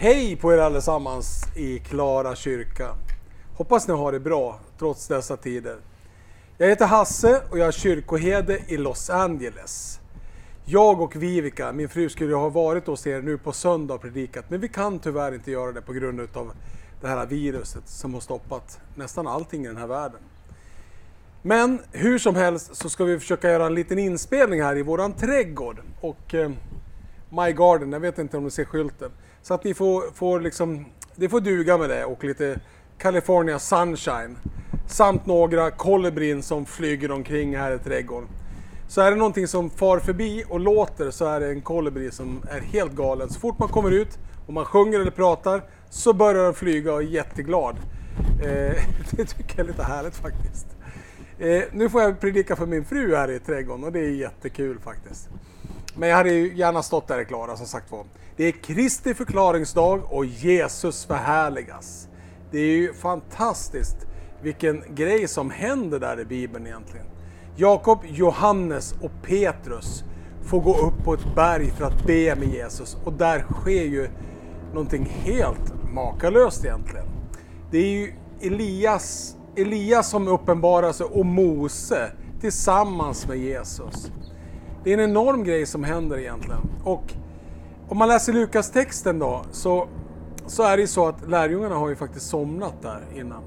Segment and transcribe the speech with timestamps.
[0.00, 2.88] Hej på er allesammans i Klara kyrka.
[3.56, 5.76] Hoppas ni har det bra trots dessa tider.
[6.58, 10.00] Jag heter Hasse och jag är kyrkoherde i Los Angeles.
[10.64, 14.50] Jag och Vivica, min fru, skulle ha varit hos er nu på söndag och predikat,
[14.50, 16.52] men vi kan tyvärr inte göra det på grund av
[17.00, 20.20] det här viruset som har stoppat nästan allting i den här världen.
[21.42, 25.12] Men hur som helst så ska vi försöka göra en liten inspelning här i våran
[25.12, 26.50] trädgård och eh,
[27.30, 29.10] My Garden, jag vet inte om ni ser skylten.
[29.42, 32.60] Så att ni får, får liksom, det får duga med det och lite
[32.98, 34.38] California Sunshine.
[34.86, 38.28] Samt några kolibrin som flyger omkring här i trädgården.
[38.88, 42.42] Så är det någonting som far förbi och låter så är det en kolibri som
[42.50, 43.30] är helt galen.
[43.30, 47.02] Så fort man kommer ut och man sjunger eller pratar så börjar den flyga och
[47.02, 47.76] är jätteglad.
[48.42, 50.66] Eh, det tycker jag är lite härligt faktiskt.
[51.38, 54.78] Eh, nu får jag predika för min fru här i trädgården och det är jättekul
[54.78, 55.28] faktiskt.
[55.98, 58.04] Men jag hade ju gärna stått där i Klara som sagt var.
[58.36, 62.08] Det är Kristi förklaringsdag och Jesus förhärligas.
[62.50, 63.96] Det är ju fantastiskt
[64.42, 67.06] vilken grej som händer där i Bibeln egentligen.
[67.56, 70.04] Jakob, Johannes och Petrus
[70.42, 74.08] får gå upp på ett berg för att be med Jesus och där sker ju
[74.72, 77.06] någonting helt makalöst egentligen.
[77.70, 84.10] Det är ju Elias, Elias som uppenbarar sig och Mose tillsammans med Jesus.
[84.84, 86.60] Det är en enorm grej som händer egentligen.
[86.84, 87.12] Och
[87.88, 89.88] om man läser Lukas texten då så,
[90.46, 93.42] så är det ju så att lärjungarna har ju faktiskt somnat där innan.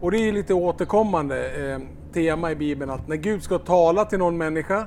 [0.00, 1.78] Och det är ju lite återkommande eh,
[2.12, 4.78] tema i Bibeln att när Gud ska tala till någon människa,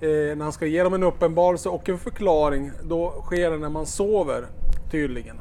[0.00, 3.68] eh, när han ska ge dem en uppenbarelse och en förklaring, då sker det när
[3.68, 4.46] man sover
[4.90, 5.36] tydligen.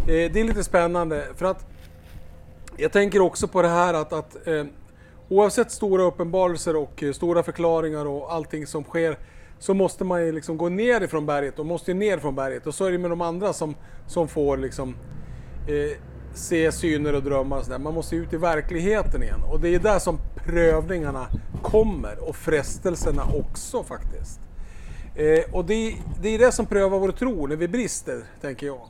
[0.00, 1.66] Eh, det är lite spännande för att
[2.76, 4.64] jag tänker också på det här att, att eh,
[5.28, 9.18] oavsett stora uppenbarelser och eh, stora förklaringar och allting som sker
[9.58, 12.66] så måste man ju liksom gå ner ifrån berget och måste ju ner från berget
[12.66, 13.74] och så är det med de andra som,
[14.06, 14.94] som får liksom
[15.66, 15.98] eh,
[16.34, 17.78] se syner och drömmar och sådär.
[17.78, 21.26] Man måste ut i verkligheten igen och det är där som prövningarna
[21.62, 24.40] kommer och frestelserna också faktiskt.
[25.14, 28.80] Eh, och det, det är det som prövar vår tro när vi brister, tänker jag.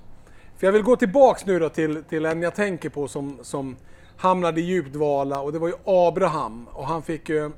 [0.58, 3.76] För jag vill gå tillbaks nu då till, till en jag tänker på som, som
[4.16, 7.50] hamnade i djupt dvala och det var ju Abraham och han fick ju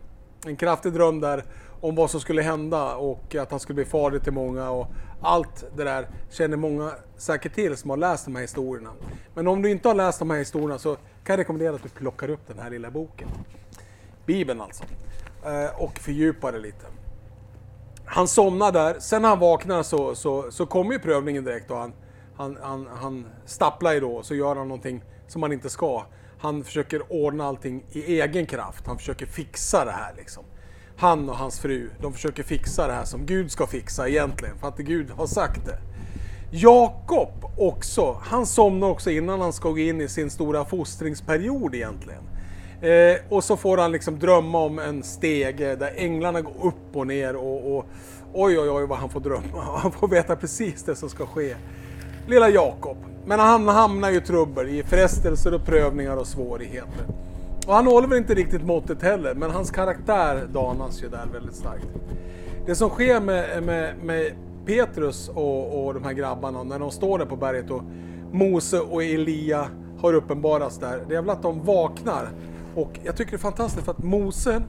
[0.46, 1.44] en kraftig dröm där
[1.80, 4.86] om vad som skulle hända och att han skulle bli fader till många och
[5.22, 8.90] allt det där känner många säkert till som har läst de här historierna.
[9.34, 11.88] Men om du inte har läst de här historierna så kan jag rekommendera att du
[11.88, 13.28] plockar upp den här lilla boken.
[14.26, 14.84] Bibeln alltså.
[15.44, 16.86] Eh, och fördjupar det lite.
[18.04, 21.76] Han somnar där, sen när han vaknar så, så, så kommer ju prövningen direkt och
[21.76, 21.92] han,
[22.40, 26.04] han, han, han stapplar ju då och så gör han någonting som han inte ska.
[26.38, 30.44] Han försöker ordna allting i egen kraft, han försöker fixa det här liksom
[30.96, 34.68] han och hans fru, de försöker fixa det här som Gud ska fixa egentligen, för
[34.68, 35.78] att Gud har sagt det.
[36.50, 42.22] Jakob också, han somnar också innan han ska gå in i sin stora fostringsperiod egentligen.
[42.82, 47.06] Eh, och så får han liksom drömma om en stege där änglarna går upp och
[47.06, 47.86] ner och, och
[48.32, 49.62] oj oj oj vad han får drömma.
[49.82, 51.56] Han får veta precis det som ska ske.
[52.30, 52.96] Lilla Jakob.
[53.26, 57.06] Men han hamnar ju i trubbel, i frestelser och prövningar och svårigheter.
[57.66, 61.54] Och han håller väl inte riktigt måttet heller, men hans karaktär danas ju där väldigt
[61.54, 61.86] starkt.
[62.66, 64.32] Det som sker med, med, med
[64.66, 67.82] Petrus och, och de här grabbarna när de står där på berget och
[68.32, 69.66] Mose och Elia
[70.00, 72.28] har uppenbarats där, det är väl att de vaknar.
[72.74, 74.62] Och jag tycker det är fantastiskt för att Mose,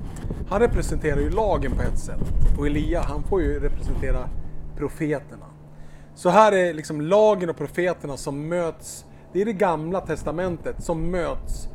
[0.50, 2.22] han representerar ju lagen på ett sätt.
[2.60, 4.30] Och Elia, han får ju representera
[4.78, 5.51] profeterna.
[6.16, 11.12] Så här är liksom lagen och profeterna som möts, det är det gamla testamentet som
[11.12, 11.70] möts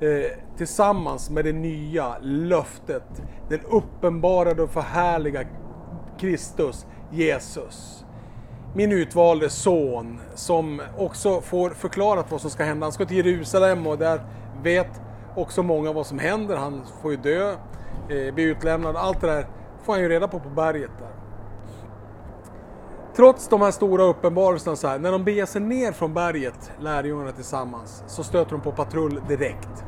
[0.00, 5.44] eh, tillsammans med det nya löftet, den uppenbarade och förhärliga
[6.18, 8.04] Kristus, Jesus.
[8.74, 12.86] Min utvalde son som också får förklarat vad som ska hända.
[12.86, 14.20] Han ska till Jerusalem och där
[14.62, 15.00] vet
[15.36, 16.56] också många vad som händer.
[16.56, 17.50] Han får ju dö,
[18.08, 18.96] eh, bli utlämnad.
[18.96, 19.46] Allt det där
[19.82, 21.21] får han ju reda på på berget där.
[23.16, 27.32] Trots de här stora uppenbarelserna så här, när de beger sig ner från berget, lärjungarna
[27.32, 29.84] tillsammans, så stöter de på patrull direkt.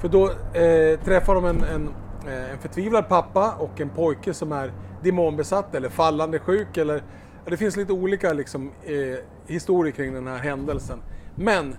[0.00, 1.94] För då eh, träffar de en, en,
[2.26, 4.72] eh, en förtvivlad pappa och en pojke som är
[5.02, 7.02] demonbesatt eller fallande sjuk eller
[7.46, 11.02] det finns lite olika liksom, eh, historier kring den här händelsen.
[11.34, 11.76] Men eh,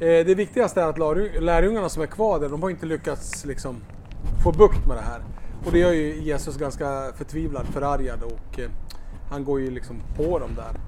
[0.00, 0.98] det viktigaste är att
[1.42, 3.76] lärjungarna som är kvar där, de har inte lyckats liksom,
[4.44, 5.22] få bukt med det här.
[5.64, 8.70] Och det gör ju Jesus ganska förtvivlad, förargad och eh,
[9.30, 10.80] han går ju liksom på dem där.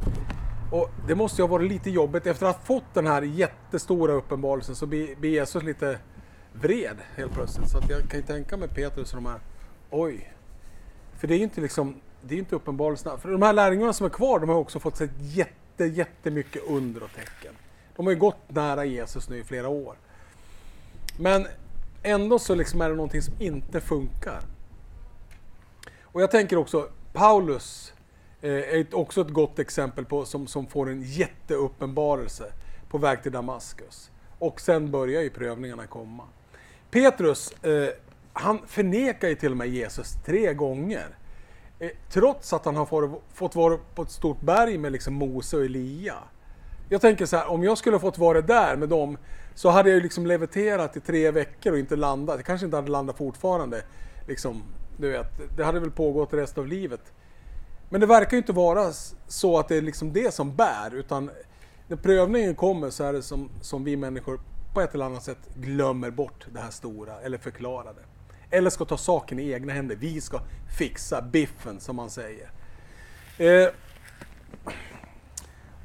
[0.71, 4.13] Och det måste ju ha varit lite jobbigt efter att ha fått den här jättestora
[4.13, 5.99] uppenbarelsen så blir Jesus lite
[6.53, 7.69] vred helt plötsligt.
[7.69, 9.41] Så att jag kan ju tänka mig Petrus och de här,
[9.91, 10.33] oj.
[11.19, 13.19] För det är ju inte liksom, det är inte uppenbarelserna.
[13.19, 17.03] För de här lärjungarna som är kvar, de har också fått ett jätte, jättemycket under
[17.03, 17.55] och tecken.
[17.97, 19.97] De har ju gått nära Jesus nu i flera år.
[21.19, 21.47] Men
[22.03, 24.41] ändå så liksom är det någonting som inte funkar.
[26.03, 27.93] Och jag tänker också, Paulus
[28.43, 32.53] Eh, är också ett gott exempel på som, som får en jätteuppenbarelse
[32.89, 34.11] på väg till Damaskus.
[34.39, 36.25] Och sen börjar ju prövningarna komma.
[36.91, 37.89] Petrus, eh,
[38.33, 41.17] han förnekar ju till och med Jesus tre gånger.
[41.79, 42.87] Eh, trots att han har
[43.35, 46.17] fått vara på ett stort berg med liksom Mose och Elia.
[46.89, 49.19] Jag tänker så här, om jag skulle fått vara där med dem
[49.55, 52.37] så hade jag ju liksom leviterat i tre veckor och inte landat.
[52.37, 53.83] Jag kanske inte hade landat fortfarande.
[54.29, 54.63] Liksom,
[54.97, 57.13] du vet, det hade väl pågått resten av livet.
[57.93, 58.93] Men det verkar ju inte vara
[59.29, 61.31] så att det är liksom det som bär, utan
[61.89, 64.41] när prövningen kommer så är det som, som vi människor
[64.75, 68.57] på ett eller annat sätt glömmer bort det här stora, eller förklarar det.
[68.57, 69.97] Eller ska ta saken i egna händer.
[69.97, 70.41] Vi ska
[70.79, 72.51] fixa biffen, som man säger.
[73.39, 73.69] Eh,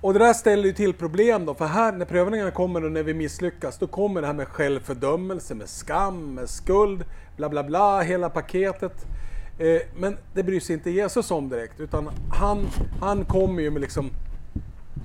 [0.01, 3.03] och det där ställer ju till problem då, för här när prövningarna kommer och när
[3.03, 7.05] vi misslyckas, då kommer det här med självfördömelse, med skam, med skuld,
[7.37, 9.05] bla bla bla, hela paketet.
[9.59, 12.67] Eh, men det bryr sig inte Jesus om direkt, utan han,
[13.01, 14.11] han kommer ju med liksom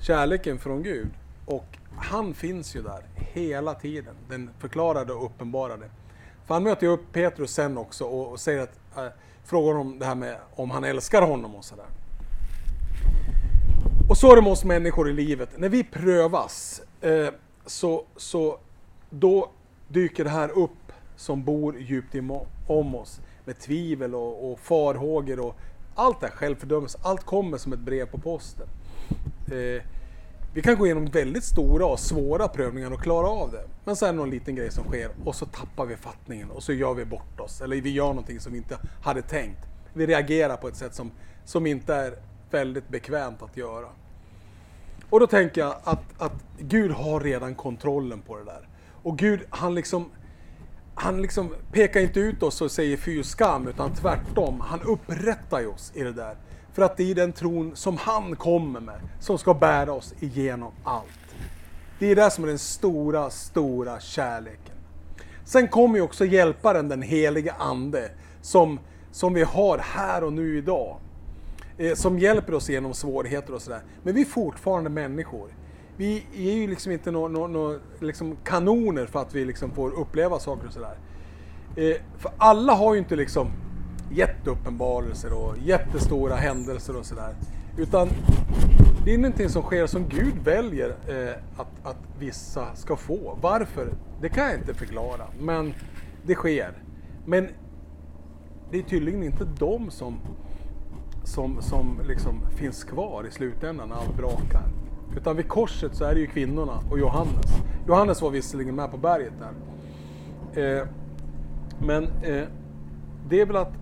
[0.01, 1.09] kärleken från Gud.
[1.47, 5.91] Och han finns ju där hela tiden, den förklarade och uppenbarade.
[6.47, 9.07] För han möter ju upp Petrus sen också och, och säger att, äh,
[9.45, 11.87] frågar om det här med om han älskar honom och sådär.
[14.09, 15.49] Och så är det med oss människor i livet.
[15.57, 17.29] När vi prövas eh,
[17.67, 18.59] så, så
[19.11, 19.51] då
[19.89, 22.15] dyker det här upp som bor djupt
[22.67, 25.57] om oss med tvivel och, och farhågor och
[25.95, 28.67] allt det här, självfördömelse, allt kommer som ett brev på posten.
[29.47, 29.83] Eh,
[30.55, 33.65] vi kan gå igenom väldigt stora och svåra prövningar och klara av det.
[33.85, 36.63] Men så är det någon liten grej som sker och så tappar vi fattningen och
[36.63, 37.61] så gör vi bort oss.
[37.61, 39.59] Eller vi gör någonting som vi inte hade tänkt.
[39.93, 41.11] Vi reagerar på ett sätt som,
[41.45, 42.15] som inte är
[42.51, 43.89] väldigt bekvämt att göra.
[45.11, 48.69] Och då tänker jag att, att Gud har redan kontrollen på det där.
[49.03, 50.11] Och Gud, han liksom,
[50.95, 54.61] han liksom pekar inte ut oss och säger fy skam, utan tvärtom.
[54.61, 56.37] Han upprättar ju oss i det där.
[56.73, 60.73] För att det är den tron som han kommer med, som ska bära oss igenom
[60.85, 61.37] allt.
[61.99, 64.77] Det är det som är den stora, stora kärleken.
[65.45, 68.11] Sen kommer ju också hjälparen, den helige Ande,
[68.43, 68.81] som,
[69.13, 70.97] som vi har här och nu idag.
[71.79, 73.81] Eh, som hjälper oss genom svårigheter och sådär.
[74.03, 75.49] Men vi är fortfarande människor.
[75.97, 79.91] Vi är ju liksom inte några no, no, liksom kanoner för att vi liksom får
[79.91, 80.97] uppleva saker och sådär.
[81.77, 83.51] Eh, för alla har ju inte liksom
[84.11, 87.35] jätteuppenbarelser och jättestora händelser och sådär.
[87.79, 88.09] Utan
[89.05, 93.39] det är någonting som sker som Gud väljer eh, att, att vissa ska få.
[93.41, 93.93] Varför?
[94.21, 95.75] Det kan jag inte förklara, men
[96.23, 96.83] det sker.
[97.27, 97.49] Men
[98.71, 100.19] det är tydligen inte de som
[101.25, 104.65] som, som liksom finns kvar i slutändan när allt brakar.
[105.17, 107.47] Utan vid korset så är det ju kvinnorna och Johannes.
[107.89, 110.81] Johannes var visserligen med på berget där.
[110.81, 110.87] Eh,
[111.87, 112.45] men eh,
[113.29, 113.73] det är väl att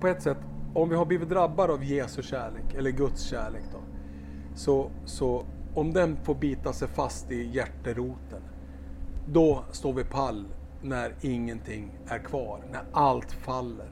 [0.00, 0.38] på ett sätt,
[0.74, 3.78] om vi har blivit drabbade av Jesu kärlek, eller Guds kärlek då,
[4.54, 5.44] så, så
[5.74, 8.42] om den får bita sig fast i hjärteroten,
[9.26, 10.44] då står vi pall
[10.82, 13.90] när ingenting är kvar, när allt faller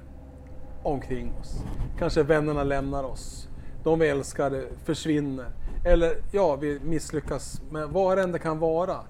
[0.83, 1.65] omkring oss.
[1.99, 3.49] Kanske vännerna lämnar oss.
[3.85, 5.51] De vi älskar försvinner.
[5.85, 9.01] Eller ja, vi misslyckas med vad det än det kan vara.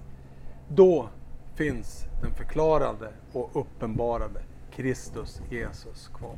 [0.67, 1.09] Då
[1.55, 4.41] finns den förklarade och uppenbarade
[4.75, 6.37] Kristus Jesus kvar.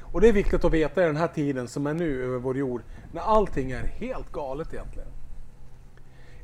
[0.00, 2.58] Och det är viktigt att veta i den här tiden som är nu över vår
[2.58, 2.82] jord,
[3.12, 5.08] när allting är helt galet egentligen.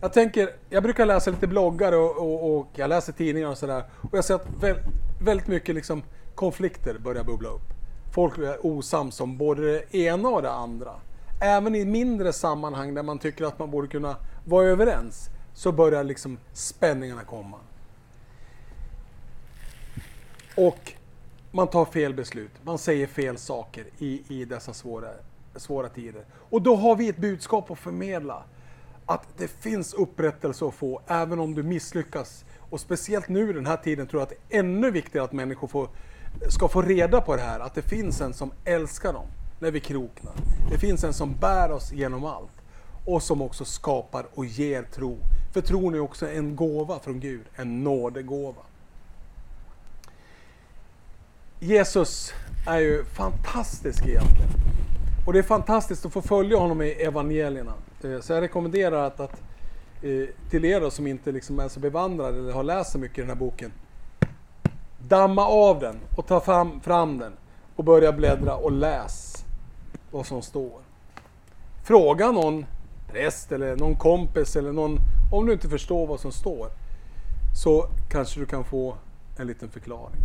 [0.00, 3.85] Jag tänker, jag brukar läsa lite bloggar och, och, och jag läser tidningar och sådär.
[4.11, 4.47] Och jag ser att
[5.25, 6.02] väldigt mycket liksom
[6.35, 7.75] konflikter börjar bubbla upp.
[8.12, 10.92] Folk är osams om både det ena och det andra.
[11.40, 16.04] Även i mindre sammanhang där man tycker att man borde kunna vara överens så börjar
[16.04, 17.56] liksom spänningarna komma.
[20.56, 20.92] Och
[21.50, 25.09] man tar fel beslut, man säger fel saker i, i dessa svåra,
[25.56, 26.25] svåra tider.
[26.50, 28.42] Och då har vi ett budskap att förmedla.
[29.06, 32.44] Att det finns upprättelse att få även om du misslyckas.
[32.59, 35.32] Och speciellt nu i den här tiden tror jag att det är ännu viktigare att
[35.32, 35.88] människor får
[36.49, 39.26] ska få reda på det här, att det finns en som älskar dem
[39.61, 40.33] när vi kroknar.
[40.71, 42.52] Det finns en som bär oss genom allt
[43.05, 45.19] och som också skapar och ger tro.
[45.52, 48.62] För tron är också en gåva från Gud, en nådegåva.
[51.61, 52.33] Jesus
[52.67, 54.50] är ju fantastisk egentligen.
[55.26, 57.73] Och det är fantastiskt att få följa honom i evangelierna.
[58.05, 59.43] Eh, så jag rekommenderar att, att
[60.02, 63.21] eh, till er som inte liksom är så bevandrade eller har läst så mycket i
[63.21, 63.73] den här boken,
[65.09, 67.33] damma av den och ta fram, fram den
[67.76, 69.29] och börja bläddra och läs
[70.11, 70.81] vad som står.
[71.83, 72.67] Fråga någon
[73.09, 74.99] präst eller någon kompis eller någon,
[75.33, 76.69] om du inte förstår vad som står,
[77.62, 78.97] så kanske du kan få
[79.38, 80.21] en liten förklaring.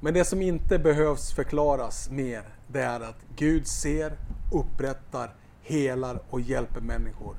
[0.00, 4.12] Men det som inte behövs förklaras mer, det är att Gud ser,
[4.52, 7.36] upprättar, helar och hjälper människor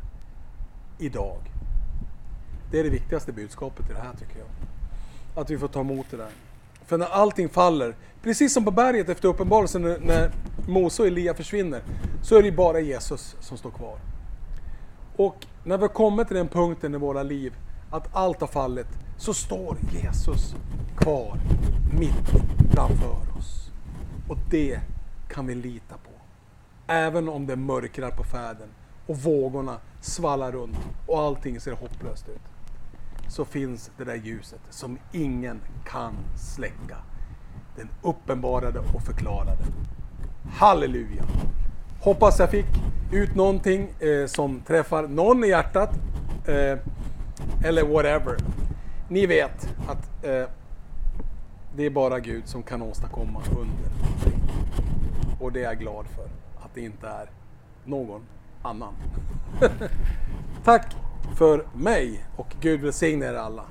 [0.99, 1.37] idag.
[2.71, 4.47] Det är det viktigaste budskapet i det här tycker jag.
[5.41, 6.31] Att vi får ta emot det där.
[6.85, 10.31] För när allting faller, precis som på berget efter uppenbarelsen när, när
[10.67, 11.81] Mose och Elia försvinner,
[12.21, 13.97] så är det bara Jesus som står kvar.
[15.15, 17.53] Och när vi har kommit till den punkten i våra liv
[17.91, 18.87] att allt har fallit,
[19.17, 20.55] så står Jesus
[20.97, 21.39] kvar
[21.99, 22.29] mitt
[22.73, 23.71] framför oss.
[24.29, 24.79] Och det
[25.29, 26.11] kan vi lita på.
[26.87, 28.67] Även om det mörkrar på färden
[29.07, 32.54] och vågorna svallar runt och allting ser hopplöst ut.
[33.27, 36.97] Så finns det där ljuset som ingen kan släcka.
[37.75, 39.63] Den uppenbarade och förklarade.
[40.53, 41.23] Halleluja!
[42.01, 42.65] Hoppas jag fick
[43.11, 45.89] ut någonting eh, som träffar någon i hjärtat.
[46.47, 46.79] Eh,
[47.63, 48.37] eller whatever.
[49.09, 50.45] Ni vet att eh,
[51.75, 53.91] det är bara Gud som kan åstadkomma under.
[55.39, 56.25] Och det är jag glad för.
[56.65, 57.29] Att det inte är
[57.85, 58.21] någon
[58.61, 58.93] annan.
[60.63, 60.95] Tack
[61.37, 63.63] för mig och Gud välsigne er alla.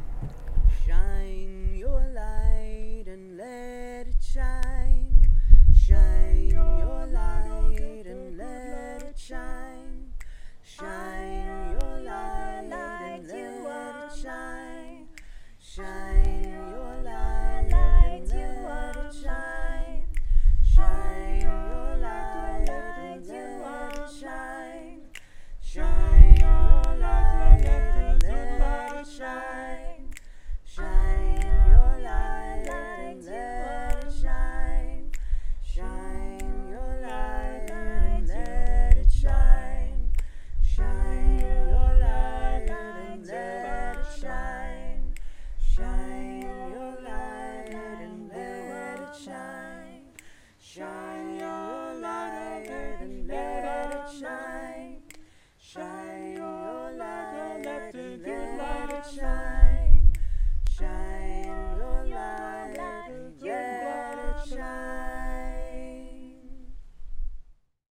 [59.05, 59.44] Shabbat.